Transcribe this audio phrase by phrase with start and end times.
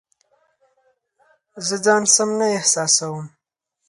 [1.65, 3.25] زه ځان سم نه احساسوم